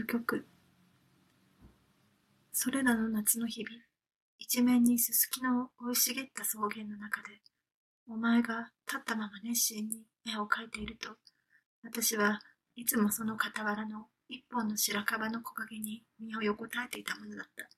[0.00, 0.46] 序曲
[2.52, 3.76] それらの夏の日々、
[4.38, 7.28] 一面にすすきの生い茂った草原の中で、
[8.08, 11.10] お前が立ったまま熱心に絵を描いていると、
[11.82, 12.40] 私は
[12.76, 17.68] いつもその傍らの一本の白樺の木陰に身を横たえていたものだった。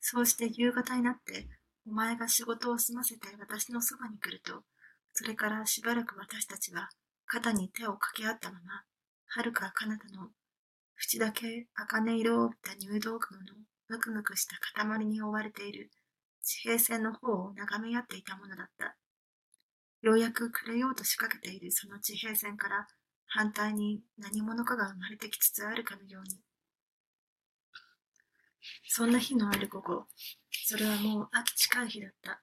[0.00, 1.48] そうして夕方になって、
[1.88, 4.62] お前が仕事を済ませて私のそばに来ると、
[5.12, 6.88] それからしばらく私たちは
[7.26, 8.84] 肩に手を掛け合ったまま、
[9.26, 10.28] はるか彼方の
[11.02, 13.46] 縁だけ茜色を帯びた入道雲の
[13.88, 15.90] むくむくした塊に覆われている
[16.44, 18.96] 地平線の方を眺め合っていたものだった。
[20.02, 22.86] ようやく暮れようと仕掛けているその地平線から
[23.26, 26.38] 反対に何者かが生まれてきつつあるかのように。
[28.86, 30.04] そんな日のある午後、
[30.50, 32.42] それはもう秋近い日だった。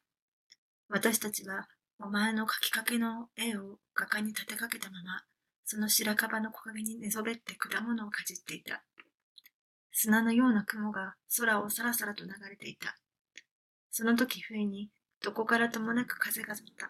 [0.89, 1.67] 私たちは
[1.99, 5.21] お前の書きかけの絵を画家に立てかけたまま、
[5.69, 8.85] その白樺の木陰に寝そべって果物をかじっていた。
[9.91, 12.95] 砂のような雲が空をさらさらと流れていた。
[13.91, 14.89] その時不意に
[15.21, 16.89] どこからともなく風が吹った。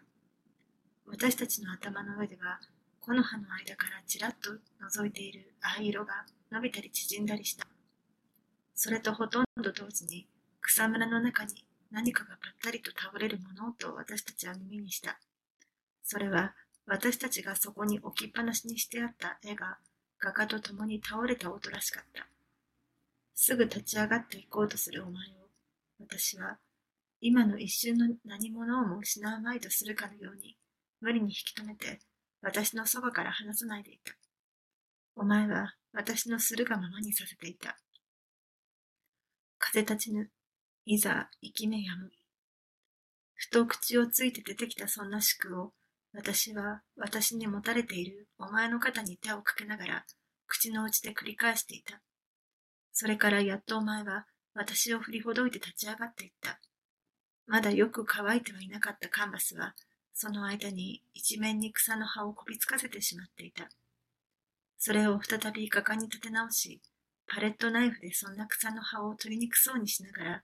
[1.07, 2.59] 私たちの頭の上では
[3.01, 4.51] 木の葉の間からちらっと
[4.99, 7.65] 覗いている藍色が伸びたり縮んだりした。
[8.75, 10.27] それとほとんど同時に
[10.61, 15.19] 草むらの中に何かがぱったりと倒れるものと私たちは耳にした。
[16.03, 16.53] それは
[16.87, 19.77] 私たちがそこに置きっぱなしにしてあった絵が
[20.19, 22.27] 画家と共に倒れた音らしかった。
[23.35, 25.49] すぐ立ち上がっていこうとするお前を、
[25.99, 26.57] 私は
[27.19, 30.55] 今の一瞬の何者をも失うまいとするかのように
[31.01, 31.99] 無理に引き止めて
[32.41, 34.13] 私のそばから離さないでいた。
[35.15, 37.77] お前は私のするがままにさせていた。
[39.57, 40.29] 風立ちぬ、
[40.85, 42.11] いざ生き目やむ。
[43.33, 45.73] ふと口をついて出てきたそんな宿を
[46.17, 50.05] 私は私に持たれているお前の肩に手をかけながら
[50.47, 52.01] 口の内で繰り返していた。
[52.91, 56.59] それからやっとお前は私を振りほどいて立ち上がっていった。
[57.45, 59.75] まだよく乾いてはいなかったカンバスは、
[60.15, 63.69] その間に一面に草の葉をこびつかせてしまっていた。
[64.79, 66.81] それを再び画家に立て直し、
[67.27, 70.43] パレットナイフでそんな草の葉を取りにくそうにしながら、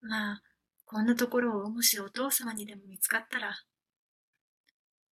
[0.00, 0.42] まあ、
[0.86, 3.54] こんなところをもしお父様にでも見つかったら、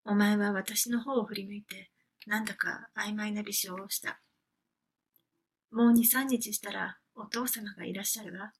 [0.08, 1.90] お前は私の方を振り向いて、
[2.26, 4.20] なんだか曖昧な微笑をした。
[5.72, 8.52] もう二三日したらお父様がいらっしゃるわ。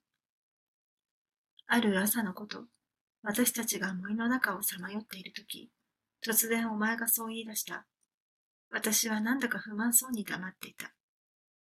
[1.68, 2.64] ある朝のこと、
[3.22, 5.70] 私たちが森の中をさまよっているとき、
[6.24, 7.86] 突然お前がそう言い出した。
[8.70, 10.92] 私はなんだか不満そうに黙っていた。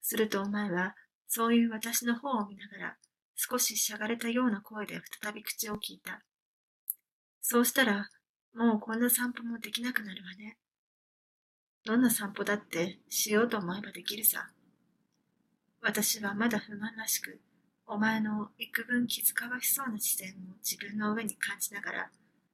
[0.02, 0.96] するとお前は、
[1.28, 2.96] そういう私の方を見ながら、
[3.36, 6.20] 少ししゃがれたような声で再び口を聞いた。
[7.40, 8.08] そうしたら、
[8.54, 10.56] もうこんな散歩もできなくなるわね。
[11.84, 14.50] どんな散歩だってしようと思えばできるさ。
[15.80, 17.40] 私はまだ不満らしく、
[17.86, 22.10] お前の幾分気遣わしそうな視線を自分の上に感じながら、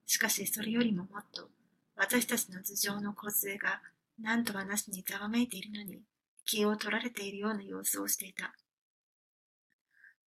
[0.07, 1.49] しかしそれよりももっと、
[1.97, 3.83] 私たちの頭上の梢が
[4.21, 6.03] 何とはなしにざわめいているのに、
[6.45, 8.55] 気を取られているような様子をしていた。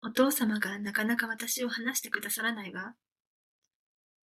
[0.01, 2.95] お父様がなかなか私を話してくださらないわ。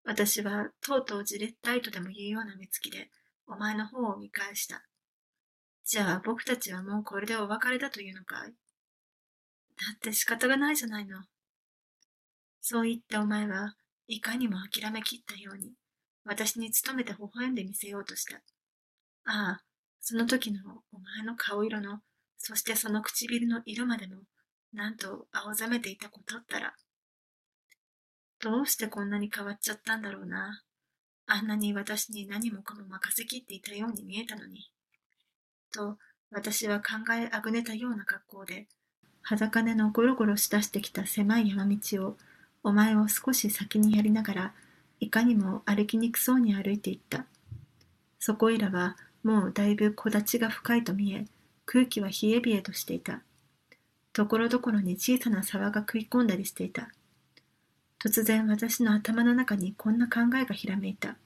[0.04, 3.08] 私はとうとうじれったいとでも言うような目つきで
[3.46, 4.82] お前の方を見返した。
[5.84, 8.48] じゃあ僕たちはもうこれでお別れだというのかい？
[8.48, 8.54] だ
[9.94, 11.18] って仕方がないじゃないの。
[12.60, 13.74] そう言ってお前は
[14.06, 15.72] いかにも諦めきったように
[16.24, 18.36] 私に努めて微笑んでみせようとした。
[19.26, 19.60] ああ、
[20.00, 20.60] その時の
[20.92, 22.00] お前の顔色の、
[22.38, 24.22] そしてその唇の色までも、
[24.72, 26.74] なんと青ざめていたことったら、
[28.44, 30.62] どうしてこんなに変わっちゃったんだろうな。
[31.26, 34.70] あんなに私に何もかも任せきっていたように見えたのに。
[35.72, 35.96] と、
[36.30, 38.66] 私は考えあぐねたような格好で、
[39.22, 42.18] 裸根のゴロゴロしだしてきた狭い山道を、
[42.62, 44.54] お前を少し先にやりながら、
[45.00, 47.24] いかにも歩きにくそうに歩いていった。
[48.18, 51.24] そこいらは、もうだいぶ木立が深いと見え、
[51.64, 53.22] 空気は冷え冷えとしていた。
[54.12, 56.90] ところどころに小さな沢が食い込んだりしていた。
[58.04, 61.16] 突然私の頭の中にこんな考えがひらめいた。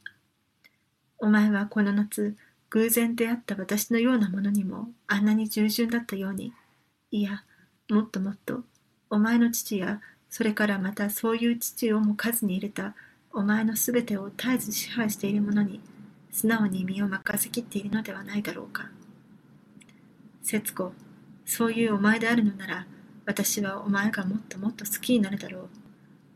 [1.18, 2.36] お前はこの夏、
[2.70, 6.52] 偶然出会った私のようなものにもあんなに従順だったように、
[7.10, 7.42] いや、
[7.90, 8.62] もっともっと、
[9.10, 12.94] お前の父や、それからまたそういう父をも数に入れた
[13.32, 15.80] お前のすべてを絶えず支配しているものに、
[16.30, 18.88] 素直に身を任せきっているのではないだろうか。
[20.44, 20.92] 節子、
[21.44, 22.86] そういうお前であるのなら、
[23.26, 25.87] 私はお前がもっともっと好きになるだろう。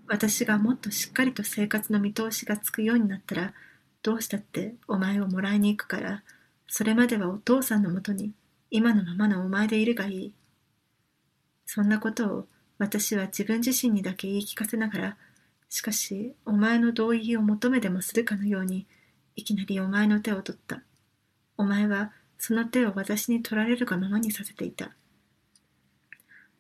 [0.07, 3.55] 私がもっとしっかりと生活の見通しがつくようになったら、
[4.03, 6.23] どうしたってお前をもらいに行くから、
[6.67, 8.33] それまではお父さんのもとに、
[8.71, 10.33] 今のままのお前でいるがいい。
[11.67, 12.47] そんなことを
[12.79, 15.17] 私は自分自身にだけ言い聞かせながら、
[15.69, 18.87] しかしお前の同意を求めでもするかのように、
[19.37, 20.83] いきなりお前の手を取った。
[21.57, 24.91] お前はその手を私に取られるがままにさせていた。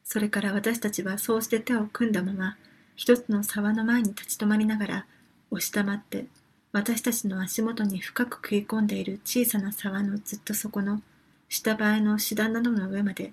[0.05, 2.57] それから私たちはそうして手を組んだまま、
[2.97, 5.07] 一つの沢の前に立ち止まりながら、
[5.51, 6.27] 押し黙って、
[6.73, 11.03] 私たちの足元に深く食い込んでいる小さな沢のずっと底の、
[11.49, 13.33] 下映えのシダなどの上まで、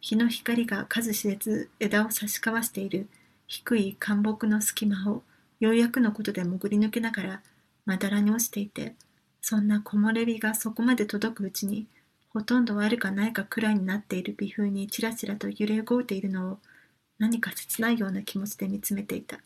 [0.00, 3.06] 日の光が数知れず枝を差し交わしている
[3.46, 5.22] 低い干木の隙間を
[5.60, 7.42] ようやくのことで潜り抜けながら
[7.86, 8.96] まだらに落ちていて、
[9.40, 11.86] そんな木漏れ日がそこまで届くうちに、
[12.30, 16.58] ほとんどあるかないかくらいになっている微風にちらちらと揺れ動いているのを
[17.18, 19.38] 何か切ないような気持ちで見つめていた。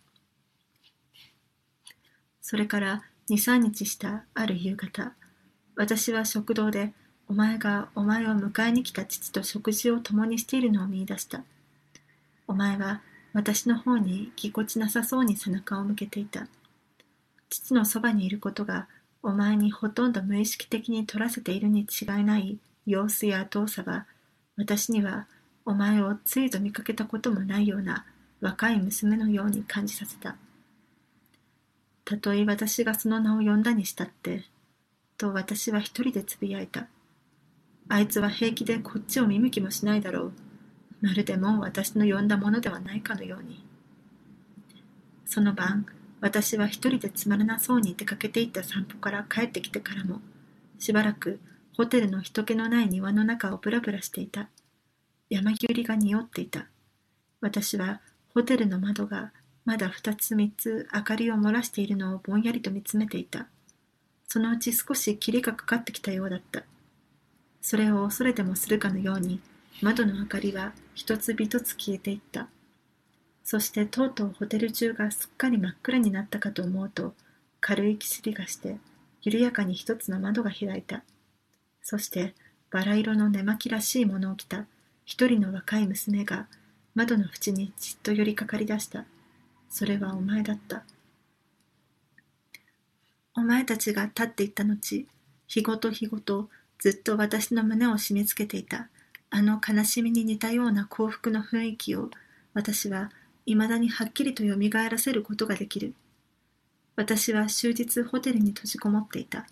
[2.40, 5.12] それから二三日したある夕方、
[5.74, 6.92] 私は食堂で
[7.28, 11.42] お前がお前を迎えに来た父と食事を共にしているのを見出した。
[12.46, 13.02] お前は
[13.32, 16.46] 私の方にぎこちなさそうに背中を向けていた。
[17.50, 18.86] 父のそばにいることが
[19.22, 24.06] お前にほとんど無意識的に取らせているに違いない様子や動作は、
[24.56, 25.26] 私には
[25.66, 28.06] お前をついぞ見かけたこともないような
[28.40, 30.36] 若い娘のように感じさせた。
[32.04, 34.44] たとえ私がその名を呼んだにしたって、
[35.18, 36.86] と私は一人でつぶやいた。
[37.88, 40.32] あいつは平気でこっちを見向きもしないだろう。
[41.00, 43.64] まるでもう私の呼んだものではないかのように。
[45.24, 45.84] その晩、
[46.20, 50.20] 私は一人でつまらなそうに出かけていった散歩から帰ってきてからも、
[50.78, 51.40] しばらく
[51.76, 54.48] ホテルの人気のない庭の中をぶらぶらしていた。
[55.28, 56.66] 山ぎりが匂っていた。
[57.40, 58.00] 私は
[58.32, 59.32] ホテルの窓が
[59.64, 63.48] まだ二つ三つ明かりを漏らしているのをぼんやりと見つめていた。
[64.28, 66.62] そのうち少し霧がかかってきたようだった。
[67.60, 69.40] それを恐れてもするかのように
[69.82, 72.46] 窓の明かりは一つ一つ消えていった。
[73.42, 77.14] そしてとうとうホテル中がすっかり真っ暗になったかと思うと
[77.60, 78.78] 軽い霧がして
[79.22, 81.02] 緩やかに一つの窓が開いた。
[81.82, 82.34] そして
[82.70, 84.66] バラ色の寝巻きらしいものを着た
[85.06, 86.48] 一人の若い娘が
[86.96, 89.04] 窓の縁にじっと寄りかかり出した。
[89.70, 90.82] それはお前だった。
[93.36, 95.06] お前たちが立っていった後、
[95.46, 96.48] 日ごと日ごと
[96.80, 98.88] ずっと私の胸を締め付けていた
[99.30, 102.10] あの悲しみに似たような幸福の雰囲気を
[102.52, 103.12] 私は
[103.46, 104.56] 未だにはっきりと蘇
[104.90, 105.94] らせることができる。
[106.96, 109.46] 私は終日ホテルに閉じこもっていた。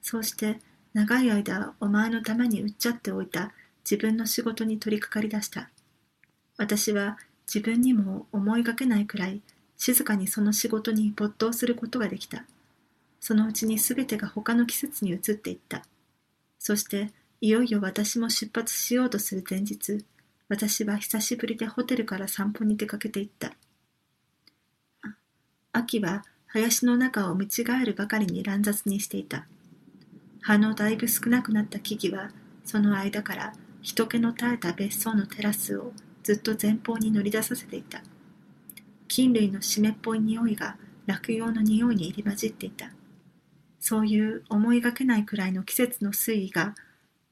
[0.00, 0.60] そうして
[0.94, 3.52] 長い間お前のために売っちゃっておいた
[3.88, 5.70] 自分の仕事に取り掛かり出した。
[6.58, 9.40] 私は自分にも思いがけないくらい
[9.78, 12.44] 静かにその仕事に没頭することができた。
[13.18, 15.86] そのうちに全てが他の季節に移っていった。
[16.58, 20.04] そしていよいよ私も出発しようとする前日、
[20.50, 23.54] 私は久しぶりでホテルから散歩に出かけていった。
[25.72, 29.46] 秋は林の中を見違えるばかりに乱雑にしていた。
[30.42, 32.30] 葉のだいぶ少なくなった木々は、
[32.66, 35.92] その間から人気の絶えた別荘のテラスを
[36.22, 38.02] ずっと前方に乗り出させていた。
[39.06, 40.76] 菌類の湿っぽい匂いが
[41.06, 42.90] 落葉の匂いに入り混じっていた。
[43.80, 46.74] そういう思いがけないくらいの季節の推移が、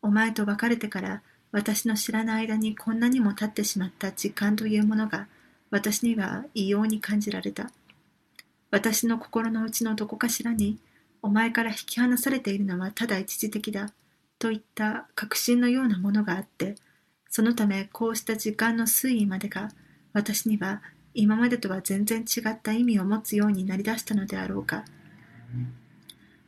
[0.00, 1.22] お前と別れてから
[1.52, 5.26] 私の知らない間にこんなにも経ってしまった時間というものが
[5.70, 7.70] 私には異様に感じられた。
[8.70, 10.78] 私の心の内のどこかしらに
[11.22, 13.90] お前から引き離されているのはただ一時的だ
[14.38, 16.74] といった確信のようなものがあって
[17.28, 19.70] そのためこうした時間の推移までが
[20.12, 20.82] 私には
[21.14, 24.84] 今までとは全然違った意味を持つようになりだしたのであろうか。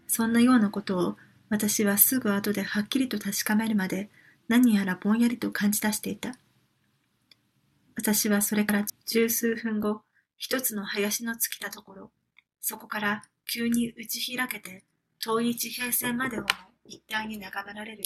[0.06, 1.16] そんなようなことを
[1.48, 4.10] 私はすぐ後ではっきりと確かめるまで
[4.48, 6.34] 何やらぼんやりと感じ出していた。
[7.94, 10.02] 私はそれから十数分後
[10.36, 12.10] 一つの林の尽きたところ
[12.60, 14.84] そこから急に打ち開けて、
[15.24, 16.44] 遠い地平線までを
[16.88, 18.02] 一体に眺められる、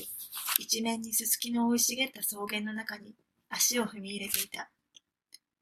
[0.59, 3.15] 一面にすすきの生い茂った草原の中に
[3.49, 4.71] 足を踏み入れていた。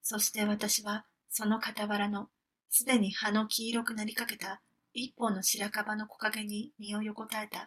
[0.03, 2.29] そして私は、その傍らの、
[2.71, 4.61] すでに葉の黄色くなりかけた
[4.93, 7.67] 一本の白樺の木陰に身を横たえた。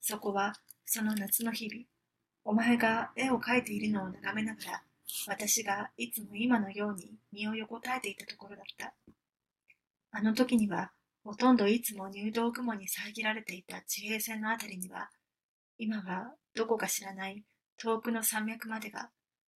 [0.00, 0.54] そこは、
[0.86, 1.84] その夏の日々、
[2.44, 4.82] お前が絵を描いているのを眺めながら、
[5.26, 8.94] 私がいつも今のように身を横たえていたところだった。
[10.12, 15.10] あの時には、ほとんどいつも入道雲に遮られていた地平線のあたりには、
[15.78, 17.44] 今はどこか知らない
[17.78, 19.10] 遠くの山脈までが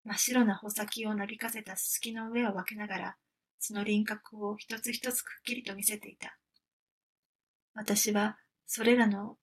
[0.06, 3.16] 真っ白な穂先をなびかせたすすきの上を分けながら、
[3.60, 6.38] その輪郭を一つ一つくっきりと見せていた。
[7.74, 9.38] 私はそれらの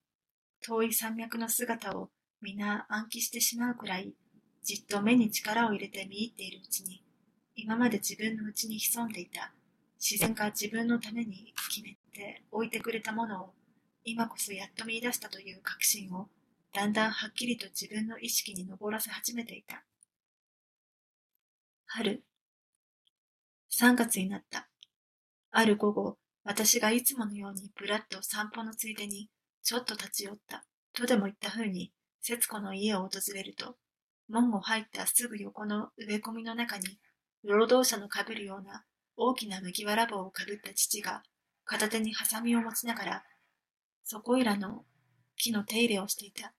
[0.62, 2.10] 遠い山脈の姿を
[2.42, 4.12] 皆暗記してしまうくらい、
[4.62, 7.02] じっと目に力を入れて見入っているうちに、
[7.54, 9.52] 今まで自分の内に潜んでいた
[9.98, 13.54] 自然が自分のために決めて置いてくれたものを
[14.04, 16.28] 今こそやっと見出したという確信を
[16.72, 19.84] だんだんはっきりと自分の意識に上らせ始めていた。
[21.86, 22.22] 春。
[23.72, 24.68] 3月になった。
[25.50, 29.28] ある午後、私がいつものようにぶらっと散歩のついでに
[29.62, 33.76] ちょっと立ち寄ったとでも言ったふうに節子の家を訪れると、
[34.28, 36.98] 門を入ったすぐ横の植え込みの中に
[37.42, 38.84] 労働者のかぶるような
[39.16, 41.22] 大きな麦わら帽をかぶった父が
[41.70, 43.22] 片手にハサミを持ちながら
[44.02, 44.82] そこいらの
[45.36, 46.52] 木の手入れをしていた。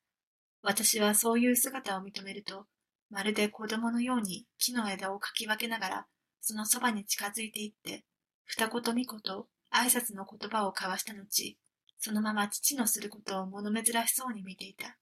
[0.61, 2.65] 私はそういう姿を認めると、
[3.09, 6.05] まるで子供のように木の枝をかき分けながら、
[6.39, 8.05] そのそばに近づいていって、
[8.45, 11.57] 二言三言挨拶の言葉を交わした後、
[11.99, 14.97] そのまま父のすることを物珍しそうに見ていた。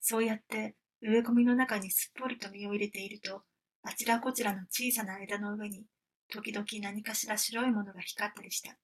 [0.00, 3.42] そうやって植え込みの中にすっぽりと身を入れていると、
[3.84, 5.84] あちらこちらの小さな枝の上に、
[6.28, 8.76] 時々何かしら白いものが光ったりした。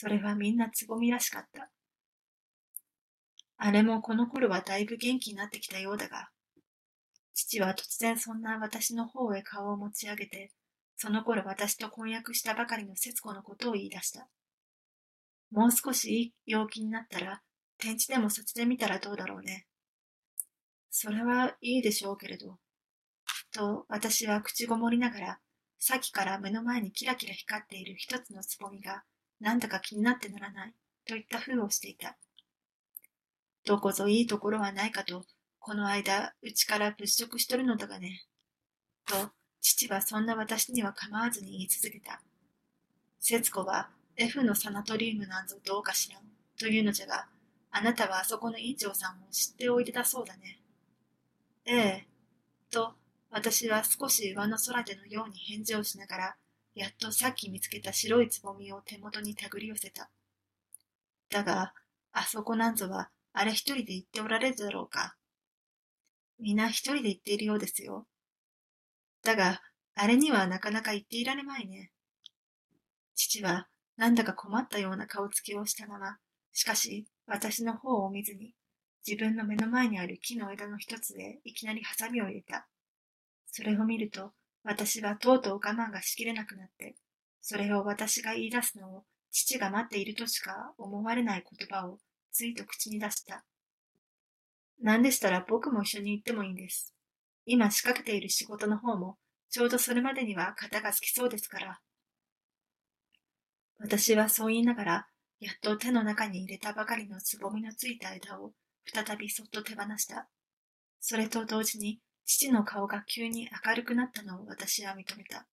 [0.00, 1.68] それはみんなつぼみらしかった。
[3.58, 6.30] あれもこの頃はだいぶ元気になってきたようだが、
[7.34, 10.52] 父は突然そんな私の方へ顔を持ち上げて、
[10.96, 14.26] その頃私と婚約したばかりの節子のことを言い出した。
[15.50, 17.42] もう少しいい陽気になったら、
[17.76, 19.66] 天地でもそっちで見たらどうだろうね。
[20.88, 22.56] それはいいでしょうけれど。
[23.52, 25.38] と私は口ごもりながら、
[25.78, 29.04] さっきから目の前にキラキラ光っている一つのつぼみが
[29.40, 30.74] なんだか気になってならない、
[31.06, 32.16] といった風をしていた。
[33.64, 35.24] どこぞいいところはないかと、
[35.58, 38.24] この間、うちから物色しとるのだがね。
[39.06, 39.30] と、
[39.60, 42.22] 父はそんな私には構わずに言い続けた。
[43.18, 46.22] 節子は F のサナトリウムなんぞどうかしらん、
[46.58, 47.26] というのじゃが、
[47.70, 50.60] あなたはあそこの院長さんを知っておいでだそうだね。
[51.64, 52.06] ええ。
[52.70, 52.94] と、
[53.30, 56.36] 私は少し上の空でのように返事をしながら、
[56.80, 60.08] やっとさっき見つけた白いつぼみを手元に手繰り寄せた。
[61.28, 61.74] だが、
[62.10, 65.14] あそこなんぞは、あれ一人で行っておられるだろうか。
[66.38, 68.06] 皆一人で行っているようですよ。
[69.22, 69.60] だが、
[69.94, 71.90] あれにはなかなか行っていられまいね。
[73.14, 73.68] 父は、
[73.98, 76.16] なんだか困ったような顔つきをしたまま、
[76.54, 78.54] しかし、私の方を見ずに、
[79.06, 82.66] 自分の目の前にある木の枝の一つでいきなりハサミを入れた。
[83.52, 86.94] それを見ると、私はとうとう我慢がしきれなくなって、
[87.40, 91.98] それを私が言い出すのを父が待っているとしか思われない言葉を
[92.32, 93.44] ついと口に出した。
[94.82, 96.94] 何でしたら僕も一緒に行ってもいいんです。
[97.46, 99.16] 今仕掛けている仕事の方も
[99.50, 101.80] ちょうどそれまでには型がつきそうですから。
[103.78, 105.06] 私はそう言いながら、
[105.40, 108.52] やっと手の中に入れたばかりのつぼみのついた枝を
[108.84, 110.28] 再びそっと手放した。
[111.00, 115.46] それと同時に父の顔が急に明るくなったのを私は認めた。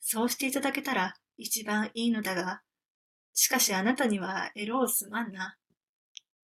[0.00, 2.62] そうしていただけたら一番いいのだが、
[3.32, 5.56] しかしあなたにはエロをすまんな。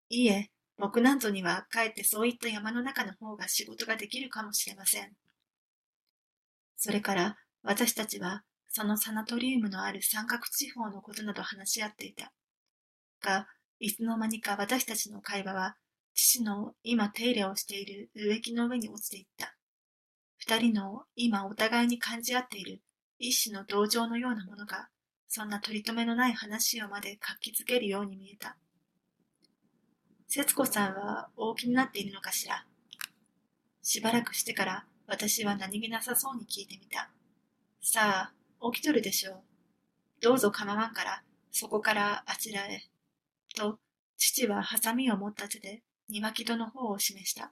[0.09, 5.11] いいえ、僕なんぞにはかえってそういった山の中の方が仕事ができるかもしれません。
[6.77, 12.31] それから私たちはそのサナトリウムのある三角地方のことなど話し合っていた。
[13.21, 13.47] が、
[13.79, 15.75] いつの間にか私たちの会話は
[16.19, 19.55] 父の今手入れをしている植木の上に落ちていった。
[20.39, 22.81] 二人の今お互いに感じ合っている
[23.19, 24.87] 一種の同情のようなものが、
[25.27, 28.57] そんな取り留めのない話をまで活気づけるように見えた。
[30.27, 32.65] 節子さんは大きになっているのかしら？
[33.83, 37.11] しばらくしてから私は何気なさそうに聞いてみた。
[37.83, 39.41] さあ、起きとるでしょう。
[40.19, 41.21] どうぞ構わんから、
[41.51, 42.81] そこからあちらへ。
[43.55, 43.77] と、
[44.17, 47.51] 父はハサミを持った手で庭木戸の方を示した。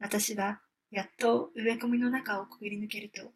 [0.00, 0.60] 私は、
[0.90, 3.32] やっと植え込みの中をくぐり抜けると、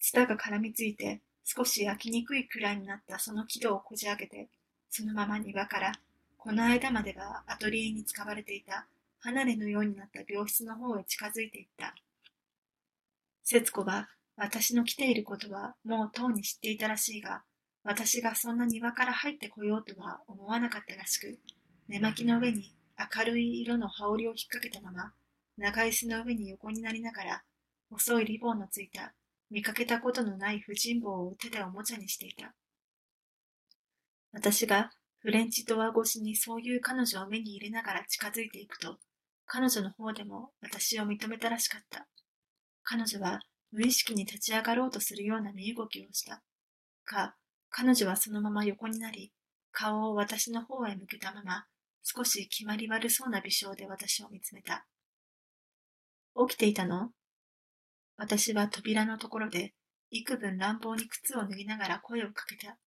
[0.00, 4.48] ツタが絡みついて少し焼きにくいくらいになったその木戸をこじ開けて、
[4.90, 5.92] そのまま庭から、
[6.36, 8.86] この間までがアトリエに使われていた
[9.20, 11.94] 離れのようになった病室の方へ近づいていった。
[13.42, 17.42] 節子は私の来ていることはもうとうに知っていたらしいが、
[17.82, 21.38] 私がそんな庭から入ってこようとは思わなかったらしく、
[21.88, 25.12] 寝巻きの上に明るい色の羽織を引っ掛けたまま、
[25.56, 27.42] 長椅子の上に横になりながら、
[27.90, 29.14] 細いリボンのついた、
[29.50, 32.54] 見かけたことのない婦人帽を手でおもちゃにしていた。
[34.32, 34.90] 私が
[35.20, 38.98] フレンチドア越しにそういう彼女を目に入れながら近づいていくと、
[39.46, 42.06] 彼女の方でも私を認めたらしかった。
[42.82, 43.40] 彼女は
[43.72, 46.42] 無意識に立ち上がろうとするような身動きをした。
[47.04, 47.34] か、
[47.70, 49.32] 彼女はそのまま横になり、
[49.72, 51.66] 顔を私の方へ向けたまま、
[52.10, 54.86] 少し決まり悪そうな微笑で私を見つめた。
[56.48, 57.10] 起きていたの？
[58.16, 59.74] 私は扉のところで
[60.10, 62.78] 幾分乱暴に靴を脱ぎながら声をかけた。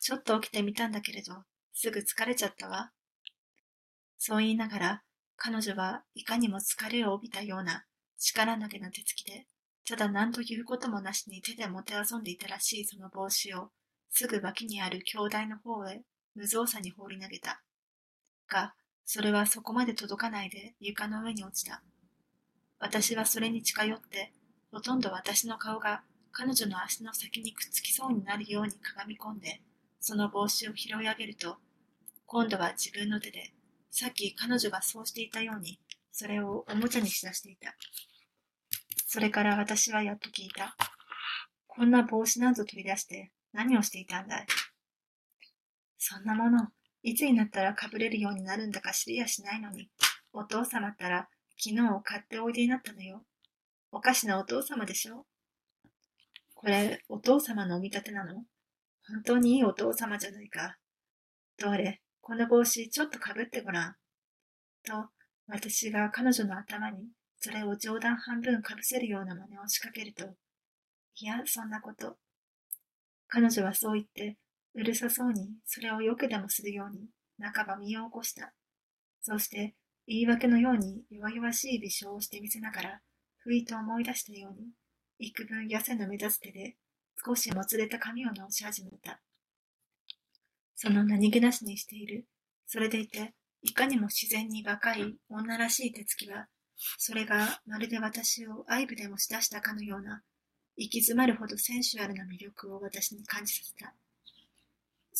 [0.00, 2.90] ちょっと起きてみたんだけれど、すぐ疲れちゃったわ。
[4.18, 5.02] そう言いながら、
[5.36, 7.84] 彼女はいかにも疲れを帯びたような
[8.18, 9.46] 力投げな手つきで、
[9.88, 13.68] ただ何ということもなしに手でもてあそんでいたらしいその帽子を、
[14.10, 16.02] すぐ脇にある兄弟の方へ
[16.34, 17.62] 無造作に放り投げた。
[18.50, 18.74] が、
[19.06, 21.82] それはそこまで届かないで床の上に落ちた。
[22.78, 24.32] 私はそれに近寄って、
[24.72, 26.02] ほとんど私の顔が
[26.32, 29.60] 彼女の足の先にくっつきそうになるようにかがみ込んで、
[30.00, 31.56] その帽子を拾い上げると、
[32.26, 33.52] 今度は自分の手で、
[33.90, 35.80] さっき彼女がそうしていたように、
[36.12, 37.74] それをおもちゃにしだしていた。
[39.06, 40.76] それから私はやっと聞いた。
[41.66, 44.46] こんな帽子なんぞ取り出して何をしていたんだい？
[45.98, 46.68] そんなもの、
[47.02, 49.88] いつになったらかぶれるようになるんだか知りやしないのに、
[50.32, 51.28] お父様ったら
[51.58, 53.22] 昨日買っておいでになったのよ。
[53.92, 55.26] おかしなお父様でしょ
[56.54, 58.34] これ、お父様のお見立てなの？
[59.08, 60.76] 本当にいいお父様じゃないか。
[61.58, 63.94] どれ、この帽子ちょっとかぶってごらん。
[64.84, 65.08] と、
[65.48, 70.36] 私が彼女の頭にそれを冗談半分かぶせるような真似を仕掛けると、
[71.16, 72.16] いや、そんなこと。
[73.28, 74.36] 彼女はそう言って、
[74.74, 77.08] うるさそうにそれをよくでもするように、
[77.40, 78.52] 半ば身を起こした。
[79.22, 79.74] そして、
[80.06, 83.00] 言い訳のように弱々しい微笑をしてみせながら、
[83.38, 84.68] 不意と思い出したように、
[85.18, 86.76] 幾分痩せの目立つ手で、
[87.24, 89.20] 少しもつれた髪を直し始めた。
[90.74, 92.26] その何気なしにしている、
[92.66, 96.46] それでいて、いかにも自然に若い女らしい手つきは、
[96.98, 100.22] それがまるで私を愛撫でもしだしたかのような、
[100.76, 103.94] 行き詰まるほどセンシュアルな魅力を私に感じさせた。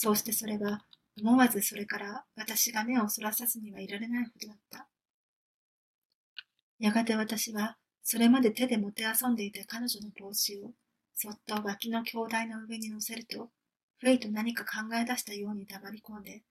[0.03, 0.81] そうしてそれは、
[1.21, 4.89] 思わずそれから私が目をそらさずにはいられないほどだった。
[6.79, 10.71] やがて私は、それまで手でもてあそんでいた彼女の帽子を、
[11.15, 13.51] そっと脇の兄弟の上に乗せると、
[13.99, 16.45] フェイと何か考え出したように黙り込んで、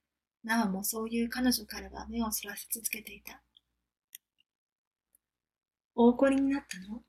[0.44, 3.42] なおもそういう彼女からは目をそらせ続けていた。
[5.96, 7.02] お怒りになったの？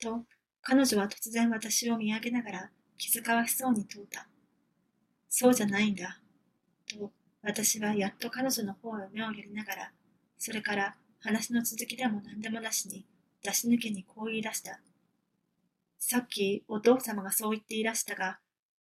[0.00, 0.24] と、
[0.62, 4.28] 彼女は突然私を見上げながら気遣わしそうに問うた。
[5.36, 6.20] そうじゃないんだ。
[6.86, 7.10] と、
[7.42, 9.92] 私はやっと彼女の方へ目をやりながら、
[10.38, 13.04] それから話の続きでも何でもなしに、
[13.42, 14.78] 出し抜けにこう言い出した。
[15.98, 18.38] さっきお父様がそう言っていらしたが、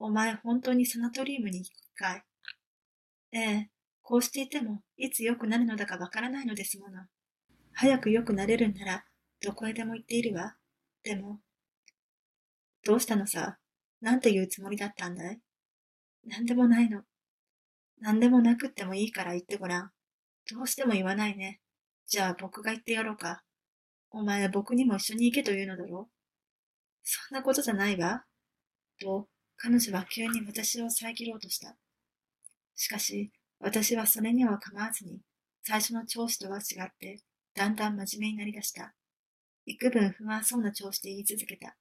[0.01, 2.25] お前本当にサナトリウムに行くかい？
[3.31, 3.71] ええ、
[4.03, 7.03] こうしていても、いつ良くなるのだかわからないのですもの。
[7.73, 9.05] 早く良くなれるんなら、
[9.41, 10.57] どこへでも行っているわ。
[11.05, 11.39] でも、
[12.85, 13.59] どうしたのさ？
[14.01, 15.39] なんて言うつもりだったんだい？
[16.27, 17.03] なんでもないの。
[18.01, 19.91] なんでもなくってもいいから言ってごらん。
[20.51, 21.61] どうしても言わないね。
[22.07, 23.43] じゃあ僕が言ってやろうか。
[24.11, 26.13] お前は僕にも一緒に行けというのだろう
[27.03, 28.25] そんなことじゃないわ。
[29.01, 31.77] と、彼女は急に私を遮ろうとした。
[32.75, 33.31] しかし、
[33.61, 35.21] 私はそれには構わずに、
[35.65, 37.21] 最初の調子とは違って、
[37.55, 38.95] だんだん真面目になりだした。
[39.67, 41.77] 幾分不安そうな調子で言い続けた。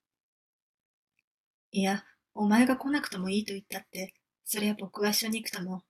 [1.72, 4.14] いや、お前が来なくともいいと言ったって、
[4.54, 5.82] そりゃ僕は一緒に行くとも。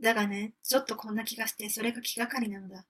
[0.00, 2.86] だがね、ちょっとこんな気がしてそれが気がかりなのだ。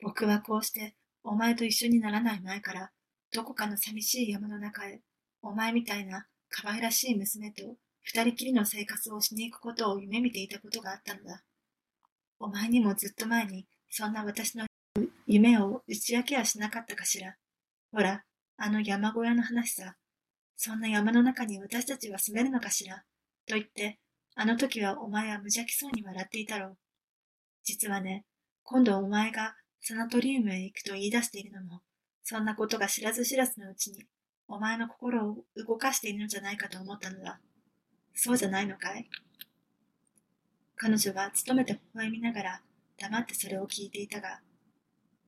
[0.00, 2.92] 僕はこうして、お前と一緒にならない前から、
[3.34, 5.00] どこかの寂しい山の中へ、
[5.42, 7.64] お前みたいな可愛らしい娘と
[8.04, 11.42] 二人きりの生活をしに行くことを夢見ていたことがあったのだ。
[12.38, 14.66] お前にもずっと前に、そんな私の
[15.26, 17.34] 夢を打ち明けはしなかったかしら。
[17.90, 18.22] ほら、
[18.56, 19.96] あの山小屋の話さ。
[20.56, 23.02] そんな山の中に私たちは住めるのかしら。
[23.46, 23.98] と言って、
[24.34, 26.76] あの時はお前は無邪気そうに笑っていたろう。
[27.64, 28.24] 実はね、
[28.64, 31.80] 今度お前がサナトリウムへ行くと言い出しているのも、
[32.24, 34.04] そんなことが知らず知らずのうちに、
[34.48, 37.40] お前の心を動かしているのじゃないかと思ったのだ。
[38.14, 39.08] そうじゃないのかい？
[40.76, 42.60] 彼女は勤めて微笑みながら
[42.98, 44.40] 黙ってそれを聞いていたが、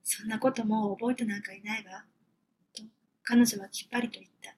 [0.03, 2.05] そんなこともう覚えてなんかいないわ。
[2.77, 2.83] と
[3.23, 4.55] 彼女はきっぱりと言った。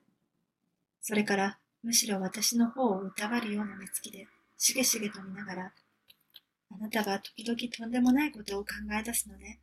[1.01, 5.73] それからむしろ私の方を疑るような目つきでしげしげと見ながら、
[6.71, 8.67] あなたが時々とんでもないことを考
[8.99, 9.59] え出すのね。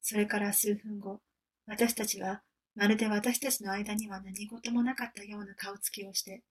[0.00, 1.20] それから数分後、
[1.66, 2.42] 私たちは
[2.74, 6.42] まるで私たちの間には何事もなかったような顔つきをして、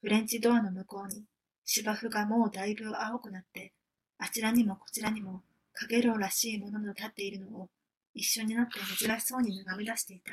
[0.00, 1.24] フレンチドアの向こうに
[1.64, 3.72] 芝生がもうだいぶ青くなって、
[4.18, 5.42] あちらにもこちらにも
[5.74, 7.68] かげろうらしいものの立っているのを
[8.14, 10.32] 一緒になって珍しそうに眺め出していた。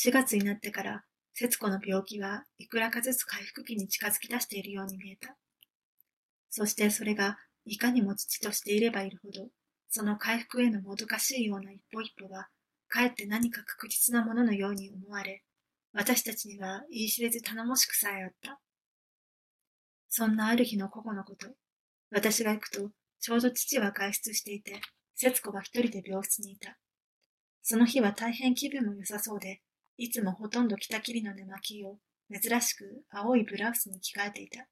[0.00, 1.02] 4月になってから、
[1.34, 5.36] 節子の病気はいくらかずつ回復期に近づき出しているように見えた。
[6.50, 9.48] そしてそれがいかにも父としていればいるほど、
[9.90, 12.46] その回復へのもどかしいような一歩一歩は、
[12.86, 15.42] かえって何か確実なもののように思われ、
[15.92, 18.60] 私たちには言い知れず頼もしくさえあった。
[20.08, 21.48] そんなある日の午後のこと、
[22.12, 24.80] 私が行くと、ちょうど父は外出していて、
[25.16, 26.78] 節子が一人で病室にいた。
[27.62, 29.60] その日は大変気分も良さそうで、
[29.98, 31.98] いつもほとんど着たきりの寝巻きを
[32.32, 34.68] 珍しく青いブラウスに着替えていた。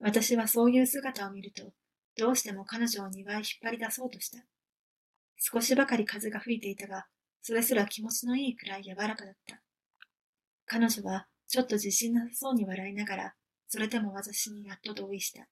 [0.00, 1.72] 私はそういう姿を見ると、
[2.18, 4.44] どうしても彼女を庭へ引っ張り出そうとした。
[5.38, 7.06] 少しばかり風が吹いていたが、
[7.40, 9.62] それすら気持ちのいいくらい柔らかだった。
[10.66, 13.34] 彼女はちょっと自信なさそうに笑いながら、
[13.68, 15.48] それでも私にやっと同意した。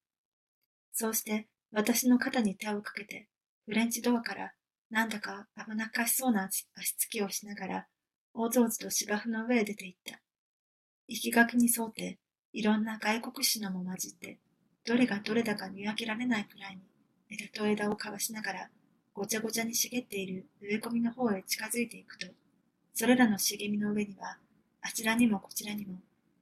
[0.92, 3.28] そうして私の肩に手をかけて、
[3.64, 4.52] フレンチドアから
[4.90, 6.66] なんだか危なっかしそうな足
[6.98, 7.86] つきをしながら、
[8.32, 10.20] おぞおずと芝生の上へ出て行った。
[11.08, 12.18] 行きがけに沿って、
[12.52, 14.38] いろんな外国紙のも混じって、
[14.84, 16.82] どれがどれだか見分けられないくらいに、
[17.28, 18.70] 枝と枝を交わしながら、
[19.12, 22.28] ごちゃごちゃに茂っている植え込みの方へ近づいていくと、
[22.94, 24.38] それらの茂みの上には、
[24.80, 25.98] あちらにもこちらにも、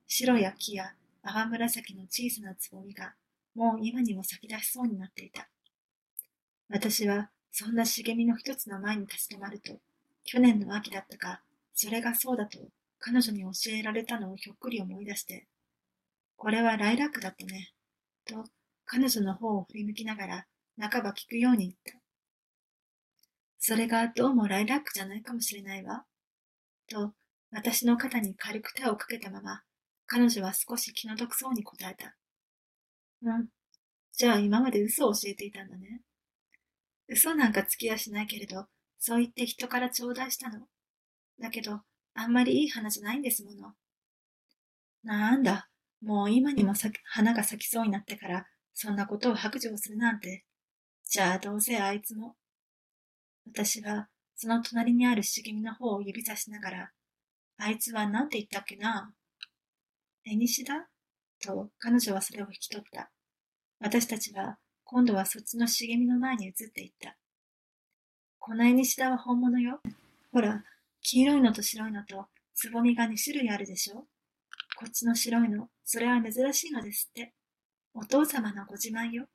[0.07, 3.15] 白や木や淡紫の小さなつぼみが、
[3.55, 5.49] もう今にも咲き出しそうになっていた。
[6.69, 9.73] 私はそんな茂みの一つの前に立ち止まると、
[10.25, 11.41] 去年の秋だったか、
[11.81, 12.59] それがそうだと
[12.99, 15.47] 彼女に教えられたのをひょっくり思い出して、
[16.37, 17.71] これはライラックだったね、
[18.27, 18.45] と
[18.85, 21.93] 彼女の方を振り向きながら半ば聞くように言った。
[23.61, 26.05] それがどうもライラックじゃないかもしれないわ。
[26.91, 27.13] と、
[27.53, 29.63] 私の肩に軽く手をかけたまま、
[30.07, 32.17] 彼女は少し気の毒そうに答えた。
[33.23, 33.47] うん。
[34.15, 36.01] じゃあ今まで嘘を教えていたんだね。
[37.07, 38.67] 嘘なんかつきやしないけれど、
[38.99, 40.67] そう言って人から頂戴したの。
[41.41, 41.81] だけど、
[42.15, 43.75] あんまりいい花じゃないんですもの。
[45.05, 45.69] なんだ、
[46.03, 46.75] もう今にも
[47.05, 50.45] 花が咲きそうになってから、そんなことを白状するなんて。
[51.05, 52.37] じゃあどうせあいつも。
[53.47, 56.91] 私は、その隣にある茂みの方を指さしながら、
[57.57, 59.13] あいつは何て言ったっけな
[60.25, 60.89] えにしだ？
[61.43, 63.11] と彼女はそれを引き取った。
[63.81, 67.17] 私たちは今度はそっちの茂みの前に移っていった。
[68.39, 69.81] この絵シダは本物よ。
[70.33, 70.65] ほら、
[71.03, 74.07] 黄色いのと白いのと、つぼみが2種類あるでしょ？
[74.77, 77.33] こっちの白いの、それは珍しいのですって。
[77.95, 79.27] お父様のご自慢よ。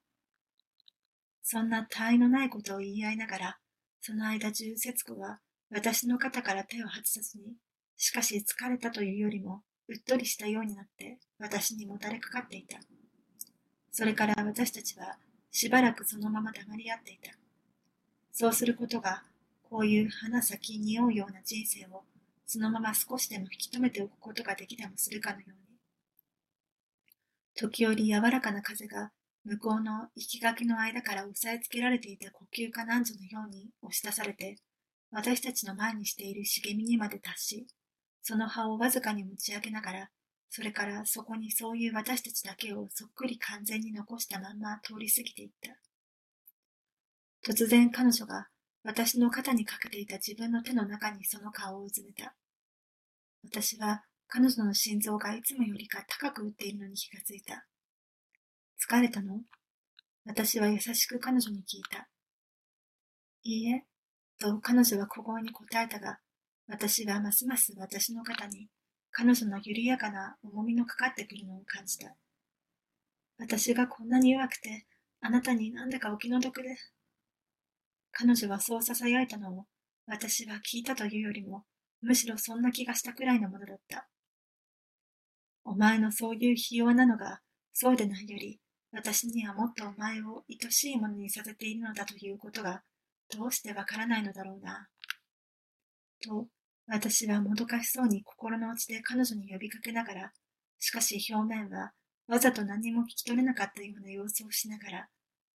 [1.42, 3.58] そんな他愛のないことを言い合いながら、
[4.00, 7.56] その間中節子は私の肩から手を外さずに、
[7.98, 12.80] しかし疲れたというよりも、うっとりしたようになって私にもたれかかっていた。
[13.92, 15.18] それから私たちは
[15.52, 17.32] しばらくそのまま黙り合っていた。
[18.32, 19.24] そうすることが、
[19.74, 22.04] こういう花咲き匂うような人生を、
[22.46, 25.56] そのまま少しでも引き止めておくことができたもするかのように。
[27.56, 29.10] 時折柔らかな風が、
[29.44, 34.58] 向こうの生き垣の間から押さえつけられていた呼吸かなんぞのように押し出されて、
[35.10, 37.68] 私たちの前にしている茂みにまで達し、
[38.22, 40.10] その葉をわずかに持ち上げながら、
[40.52, 47.52] それからそこにそういう私たちだけをそっくり完全に残したまんま通り過ぎていった。
[47.52, 48.53] 突然彼女が
[48.84, 52.36] 私の肩にかけていた自分の手の中にその顔をうずめた。
[53.44, 57.66] 私は彼女の心臓がいつもよりか高く打っているのに気がついた。
[58.78, 59.40] 疲れたの？
[60.26, 62.08] 私は優しく彼女に聞いた。
[63.44, 63.84] いいえ、
[64.40, 66.20] と彼女は小声に答えたが、
[66.68, 68.68] 私はますます私の肩に
[69.12, 72.16] 彼女の緩やかな重みのかかってくるのを感じた。
[73.38, 74.86] 私がこんなに弱くて、
[75.22, 76.76] あなたになんだかお気の毒で。
[78.14, 79.66] 彼女はそう囁いたのを、
[80.06, 81.64] 私は聞いたというよりも、
[82.02, 84.08] むしろそんな気がしたくらいのものだった。
[85.66, 87.40] お前のそういうひ弱なのが、
[87.74, 88.60] そうでないより、
[88.92, 92.84] 私にはもっとお前を愛しいものにさせているのだということが、
[93.36, 94.88] どうしてわからないのだろうな。
[96.24, 96.48] と、
[96.86, 100.32] 私はもどかしそうに心の内で彼女に呼びかけながら、
[100.80, 101.94] しかし表面は
[102.28, 105.08] わざと何も聞き取れなかったような様子をしながら、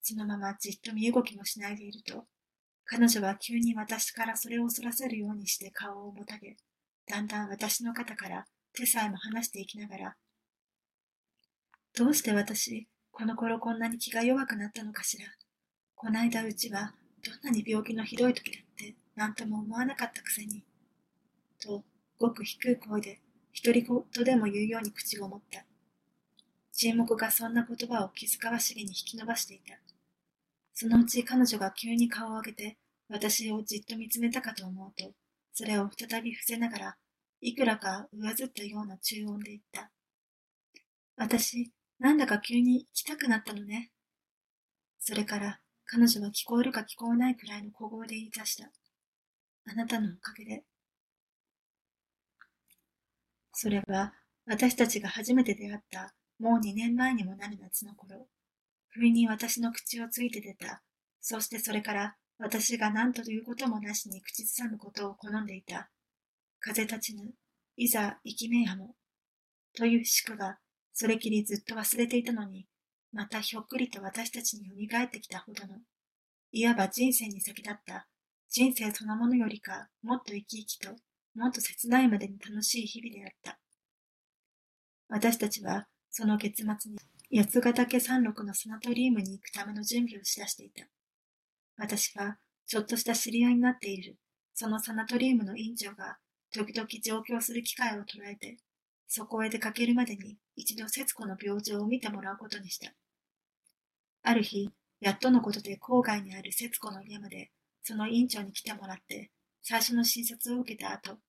[0.02, 2.26] そのままじっと身動きもしないでいると、
[2.88, 6.56] 彼女は急に私からそれをそらせるようにして顔をもたげ、
[7.06, 10.16] だんだん私の肩から手さえも離していきながら、
[11.98, 15.26] どうして私、この頃こんなに気が弱くなったのかしら。
[15.96, 16.94] こないだうちは、
[17.26, 20.64] どんなに病気のひどい時だって、何とも思わなかったくせに。
[21.60, 21.84] と、
[22.20, 23.20] ごく低い声で、
[23.64, 25.66] 独り言でも言うように口を持った。
[26.72, 29.80] 沈黙がそんな言葉を気遣わしげに引き伸ばしていた。
[30.80, 32.78] そのうち彼女が急に顔を上げて、
[33.10, 35.12] 私をじっと見つめたかと思うと、
[35.52, 36.96] それを再び伏せながら、
[37.42, 39.90] いくらか上ずったような中音で言った。
[41.16, 43.90] 私、なんだか急に行きたくなったのね。
[45.00, 48.70] それから彼女は聞こえるか聞こえないくらいの小声で言い出した。
[49.66, 50.64] あなたのおかげで。
[53.52, 54.14] それは
[54.46, 58.28] 私たちが初めて出会ったもう二年前にもなる夏の頃、
[58.90, 60.84] 不意に私の口をついて出た。
[61.22, 65.90] そしてそれから私が何ということもなしに口ずさむことを好んでいた。
[66.60, 67.34] 風立ちぬ、
[67.76, 68.96] いざ生きめやも。
[69.76, 70.58] という祝が、
[70.94, 72.68] それきりずっと忘れていたのに、
[73.12, 75.80] またひょっくりと私たちに蘇ってきたほどの、
[76.52, 78.08] いわば人生に先立った
[78.50, 80.96] 人生そのものよりかもっと生き生きと
[81.36, 83.60] もっと切ないまでに楽しい日々であった。
[85.10, 86.98] 私たちはその月末に
[87.32, 90.86] 八ヶ岳山麓のサナトリウムに行くための準備をしだしていた。
[91.78, 94.18] 私はちょっとした知り合いになっている
[94.54, 96.18] そのサナトリウムの院長が
[96.52, 98.58] 時々上京する機会を捉えて
[99.08, 102.92] そこへ出かけるまでに一度節子の病状を見てもらうことにした。
[104.24, 107.52] ある日、やっとのことで郊外にある節子の家まで
[107.88, 111.20] その院長に来てもらって、最初の診察を受けた後、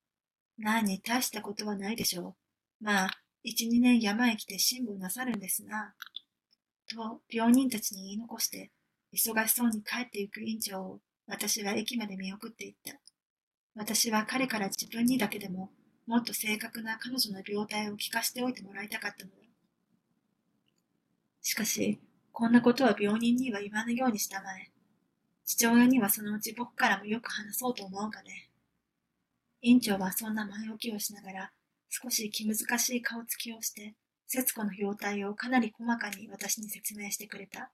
[0.58, 2.34] 何、大したことはないでしょ
[2.80, 2.84] う。
[2.84, 3.10] まあ、
[3.48, 5.94] 一、二年山へ来て辛抱なさるんですな。
[6.86, 8.70] と、病人たちに言い残して、
[9.12, 12.92] 忙しそうに帰ってゆく院長を、私は駅まで見送っていった。
[13.74, 15.70] 私は彼から自分にだけでも、
[16.06, 19.36] もっと正確な彼女の病態を聞かせておいてもらいたかったのだ。
[21.40, 21.98] しかし、
[22.32, 24.70] こんなことは病人には言わぬようにしたまえ。
[25.46, 28.50] 父親にはそのうち僕からもよく話そうと思うがね。
[29.62, 31.52] 院長はそんな前置きをしながら、
[31.88, 33.94] 少し気難しい顔つきをして、
[34.26, 37.72] 節子の容態をかなり細かに私に説明してくれた。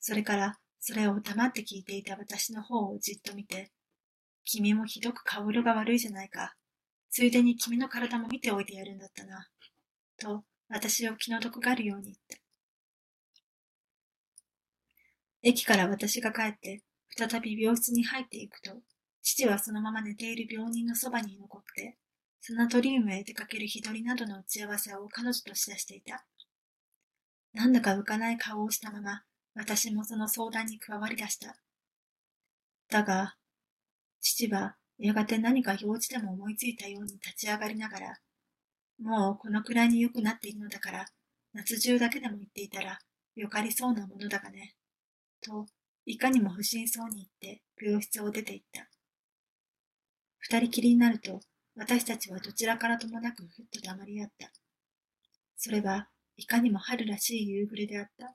[0.00, 3.72] それから、それを黙って聞いていた私の方をじっと見て、
[4.44, 6.54] 君もひどく顔色が悪いじゃないか。
[7.10, 9.48] ついでに君の体も見ておいてやるんだったな。
[10.18, 12.36] と、私を気の毒がるように言った。
[15.42, 16.82] 駅から私が帰って、
[17.16, 18.72] 再び病室に入っていくと、
[19.22, 21.96] 父はそのまま寝ている病人のそばに残って、
[22.40, 26.24] サナトリウムへ出かける日取りなどの打ち合わせを彼女としだしていた。
[27.52, 29.22] なんだか浮かない顔をしたまま、
[29.54, 31.56] 私もその相談に加わり出した。
[32.90, 33.34] だが、
[34.20, 38.18] 父はやがて何か用事でも思いついたように立ち上がりながら、
[39.00, 41.06] もうこのくらいに良くなっているのだから、
[41.52, 42.98] 夏中だけでも言っていたら、
[43.36, 44.74] よかりそうなものだがね。
[45.40, 45.66] と、
[46.04, 48.88] いかにも不審そうに言って病室を出て行った。
[50.38, 51.40] 二人きりになると、
[51.78, 54.50] 私たちはどちらからともなくふっと黙り合った。
[55.56, 58.34] それはいかにも春らしい夕暮れであった。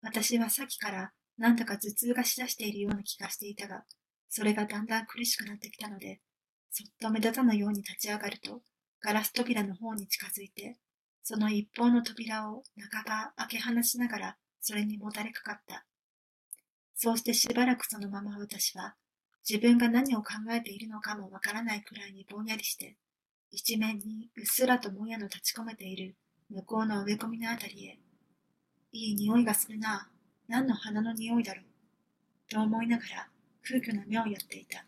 [0.00, 3.84] 私はさっきからなんだか頭痛がしだしているような気がしていたが、
[4.30, 6.20] それがだんだん苦しくなってきたので、
[6.70, 8.62] そっと目立たぬように立ち上がると、
[9.02, 10.78] ガラス扉の方に近づいて、
[11.22, 15.84] その一方の扉を半ば開け放しながら、それにもたれかかった。
[16.96, 18.94] そうしてしばらくそのまま私は、
[19.48, 22.96] 自分が何を考えているのかもわからないくらいにぼんやりして、
[23.50, 26.16] 一面にうっすらともやの立ち込めている
[26.50, 27.98] 向こうの植え込みのあたりへ、
[28.92, 30.08] いい匂いがするな。
[30.48, 31.64] 何の花の匂いだろう。
[32.50, 33.28] と思いながら
[33.62, 34.84] 空虚な目をやっていた。